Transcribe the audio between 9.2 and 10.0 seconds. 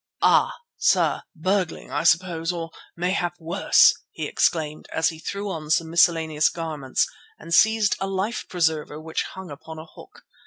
hung upon a